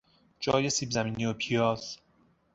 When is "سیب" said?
0.69-0.91